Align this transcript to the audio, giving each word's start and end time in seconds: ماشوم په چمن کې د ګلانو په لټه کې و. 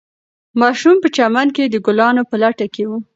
ماشوم 0.61 0.95
په 1.03 1.07
چمن 1.15 1.47
کې 1.55 1.63
د 1.67 1.75
ګلانو 1.85 2.23
په 2.29 2.35
لټه 2.41 2.67
کې 2.73 2.83
و. 2.89 2.91